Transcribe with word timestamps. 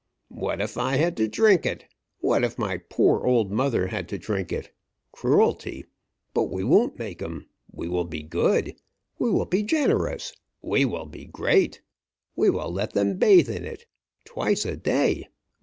"What 0.29 0.61
if 0.61 0.79
I 0.79 0.95
had 0.95 1.15
to 1.17 1.27
drink 1.27 1.63
it! 1.63 1.85
What 2.21 2.43
if 2.43 2.57
my 2.57 2.77
poor 2.79 3.23
old 3.23 3.51
mother 3.51 3.85
had 3.85 4.09
to 4.09 4.17
drink 4.17 4.51
it! 4.51 4.71
Cruelty! 5.11 5.85
But 6.33 6.45
we 6.45 6.63
won't 6.63 6.97
make 6.97 7.21
'em. 7.21 7.45
We 7.71 7.87
will 7.87 8.05
be 8.05 8.23
good! 8.23 8.75
We 9.19 9.29
will 9.29 9.45
be 9.45 9.61
generous! 9.61 10.33
We 10.59 10.85
will 10.85 11.05
be 11.05 11.25
great! 11.25 11.83
We 12.35 12.49
will 12.49 12.71
let 12.71 12.93
them 12.93 13.17
bathe 13.19 13.51
in 13.51 13.63
it. 13.63 13.85
Twice 14.25 14.65
a 14.65 14.75
day! 14.75 15.27